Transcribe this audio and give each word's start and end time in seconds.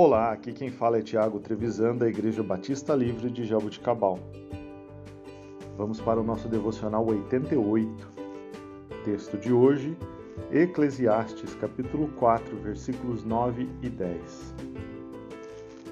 Olá, 0.00 0.30
aqui 0.30 0.52
quem 0.52 0.70
fala 0.70 0.98
é 0.98 1.02
Tiago 1.02 1.40
Trevisan, 1.40 1.96
da 1.96 2.06
Igreja 2.06 2.40
Batista 2.40 2.94
Livre 2.94 3.28
de 3.28 3.44
Jaboticabal. 3.44 4.16
Vamos 5.76 6.00
para 6.00 6.20
o 6.20 6.22
nosso 6.22 6.48
devocional 6.48 7.04
88. 7.04 8.08
Texto 9.04 9.36
de 9.36 9.52
hoje, 9.52 9.98
Eclesiastes, 10.52 11.52
capítulo 11.56 12.06
4, 12.14 12.56
versículos 12.58 13.24
9 13.24 13.68
e 13.82 13.88
10. 13.88 14.54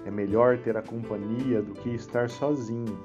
É 0.05 0.11
melhor 0.13 0.57
ter 0.59 0.77
a 0.77 0.83
companhia 0.83 1.61
do 1.61 1.75
que 1.75 1.89
estar 1.89 2.31
sozinho, 2.31 2.97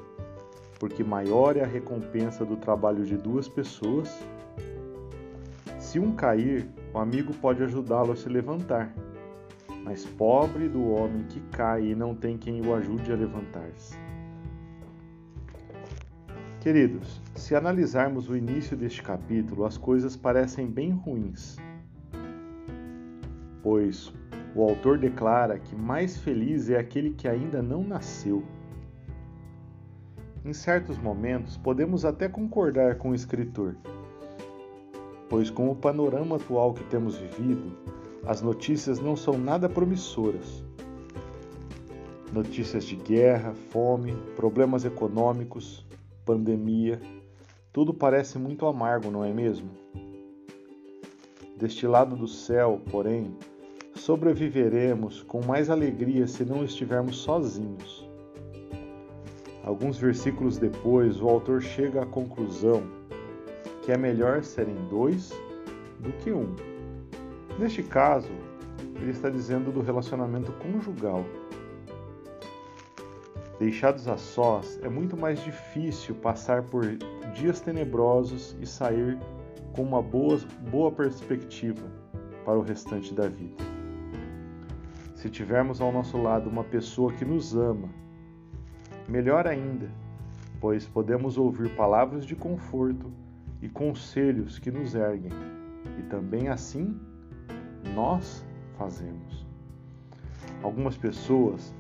porque 0.80 1.04
maior 1.04 1.58
é 1.58 1.64
a 1.64 1.68
recompensa 1.68 2.46
do 2.46 2.58
trabalho 2.58 3.04
de 3.04 3.18
duas 3.18 3.50
pessoas. 3.50 4.24
Se 5.80 5.98
um 5.98 6.12
cair, 6.12 6.70
o 6.94 7.00
amigo 7.00 7.34
pode 7.42 7.64
ajudá-lo 7.64 8.12
a 8.12 8.16
se 8.16 8.30
levantar 8.30 8.94
mas 9.92 10.06
pobre 10.06 10.70
do 10.70 10.90
homem 10.90 11.24
que 11.24 11.42
cai 11.52 11.88
e 11.88 11.96
não 11.96 12.16
tem 12.16 12.38
quem 12.38 12.66
o 12.66 12.74
ajude 12.74 13.12
a 13.12 13.16
levantar-se. 13.18 14.00
Queridos, 16.62 17.22
se 17.36 17.56
analisarmos 17.56 18.30
o 18.30 18.38
início 18.38 18.78
deste 18.78 19.04
capítulo, 19.04 19.66
as 19.66 19.78
coisas 19.78 20.16
parecem 20.16 20.66
bem 20.66 20.92
ruins, 20.92 21.58
pois 23.62 24.14
o 24.56 24.64
autor 24.64 24.98
declara 24.98 25.60
que 25.60 25.76
mais 25.76 26.16
feliz 26.16 26.70
é 26.70 26.80
aquele 26.80 27.10
que 27.10 27.28
ainda 27.28 27.62
não 27.62 27.84
nasceu. 27.84 28.46
Em 30.46 30.54
certos 30.54 30.98
momentos, 30.98 31.58
podemos 31.58 32.06
até 32.06 32.30
concordar 32.30 32.96
com 32.96 33.10
o 33.10 33.16
escritor, 33.16 33.76
pois 35.28 35.50
com 35.50 35.70
o 35.70 35.76
panorama 35.76 36.38
atual 36.38 36.74
que 36.74 36.84
temos 36.86 37.18
vivido, 37.18 37.76
as 38.26 38.42
notícias 38.42 39.00
não 39.00 39.16
são 39.16 39.38
nada 39.38 39.68
promissoras. 39.68 40.64
Notícias 42.32 42.86
de 42.86 42.96
guerra, 42.96 43.54
fome, 43.72 44.14
problemas 44.36 44.86
econômicos, 44.86 45.86
pandemia, 46.26 47.02
tudo 47.74 47.94
parece 47.94 48.38
muito 48.38 48.66
amargo, 48.66 49.10
não 49.10 49.24
é 49.24 49.34
mesmo? 49.34 49.70
Deste 51.58 51.86
lado 51.86 52.16
do 52.16 52.28
céu, 52.28 52.82
porém, 52.90 53.36
sobreviveremos 53.96 55.24
com 55.24 55.44
mais 55.46 55.70
alegria 55.70 56.28
se 56.28 56.46
não 56.46 56.64
estivermos 56.64 57.18
sozinhos. 57.18 58.08
Alguns 59.64 59.98
versículos 59.98 60.58
depois, 60.58 61.22
o 61.22 61.30
autor 61.30 61.62
chega 61.62 62.02
à 62.02 62.06
conclusão 62.06 62.84
que 63.84 63.92
é 63.92 63.98
melhor 63.98 64.44
serem 64.44 64.76
dois 64.90 65.32
do 66.00 66.12
que 66.24 66.32
um. 66.32 66.71
Neste 67.62 67.84
caso, 67.84 68.32
ele 68.96 69.12
está 69.12 69.30
dizendo 69.30 69.72
do 69.72 69.82
relacionamento 69.82 70.52
conjugal. 70.54 71.24
Deixados 73.60 74.08
a 74.08 74.18
sós, 74.18 74.80
é 74.82 74.90
muito 74.90 75.16
mais 75.16 75.44
difícil 75.44 76.16
passar 76.16 76.64
por 76.64 76.84
dias 77.36 77.62
tenebrosos 77.62 78.58
e 78.60 78.66
sair 78.66 79.16
com 79.76 79.84
uma 79.84 80.02
boa, 80.02 80.40
boa 80.72 80.92
perspectiva 80.92 81.86
para 82.44 82.58
o 82.58 82.64
restante 82.64 83.14
da 83.14 83.28
vida. 83.28 83.64
Se 85.14 85.30
tivermos 85.30 85.80
ao 85.82 85.92
nosso 85.92 86.18
lado 86.18 86.50
uma 86.50 86.64
pessoa 86.64 87.14
que 87.14 87.24
nos 87.24 87.56
ama, 87.56 87.90
melhor 89.08 89.46
ainda, 89.46 89.88
pois 90.60 90.88
podemos 90.88 91.38
ouvir 91.38 91.70
palavras 91.76 92.26
de 92.26 92.36
conforto 92.36 93.14
e 93.62 93.70
conselhos 93.70 94.58
que 94.58 94.72
nos 94.72 94.96
erguem, 94.96 95.32
e 96.00 96.02
também 96.10 96.48
assim 96.48 97.00
nós 97.94 98.46
fazemos. 98.78 99.46
Algumas 100.64 100.98
pessoas 100.98 101.74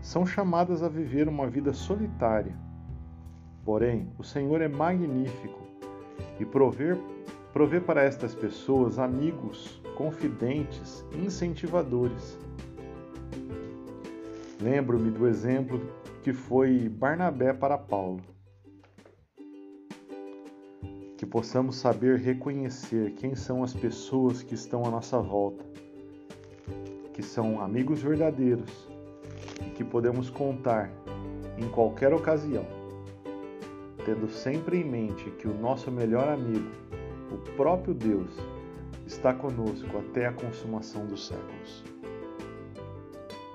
são 0.00 0.26
chamadas 0.26 0.82
a 0.82 0.88
viver 0.88 1.28
uma 1.28 1.46
vida 1.46 1.72
solitária. 1.72 2.54
Porém, 3.64 4.08
o 4.18 4.24
Senhor 4.24 4.60
é 4.60 4.68
magnífico 4.68 5.60
e 6.40 6.44
prover, 6.44 6.98
provê 7.52 7.80
para 7.80 8.02
estas 8.02 8.34
pessoas 8.34 8.98
amigos, 8.98 9.80
confidentes, 9.96 11.04
incentivadores. 11.14 12.38
Lembro-me 14.60 15.10
do 15.10 15.28
exemplo 15.28 15.80
que 16.22 16.32
foi 16.32 16.88
Barnabé 16.88 17.52
para 17.52 17.76
Paulo 17.76 18.31
que 21.22 21.26
possamos 21.26 21.76
saber 21.76 22.18
reconhecer 22.18 23.12
quem 23.12 23.36
são 23.36 23.62
as 23.62 23.72
pessoas 23.72 24.42
que 24.42 24.56
estão 24.56 24.84
à 24.84 24.90
nossa 24.90 25.20
volta, 25.20 25.64
que 27.14 27.22
são 27.22 27.60
amigos 27.60 28.02
verdadeiros 28.02 28.88
e 29.64 29.70
que 29.70 29.84
podemos 29.84 30.28
contar 30.28 30.90
em 31.56 31.68
qualquer 31.68 32.12
ocasião, 32.12 32.66
tendo 34.04 34.28
sempre 34.28 34.78
em 34.78 34.84
mente 34.84 35.30
que 35.38 35.46
o 35.46 35.54
nosso 35.54 35.92
melhor 35.92 36.28
amigo, 36.28 36.68
o 37.30 37.38
próprio 37.54 37.94
Deus, 37.94 38.32
está 39.06 39.32
conosco 39.32 39.96
até 39.98 40.26
a 40.26 40.32
consumação 40.32 41.06
dos 41.06 41.28
séculos. 41.28 41.84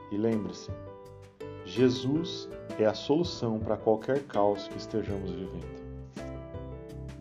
E 0.10 0.16
lembre-se, 0.16 0.72
Jesus 1.66 2.48
é 2.80 2.86
a 2.86 2.94
solução 2.94 3.60
para 3.60 3.76
qualquer 3.76 4.24
caos 4.24 4.70
que 4.70 4.78
estejamos 4.78 5.32
vivendo. 5.32 5.87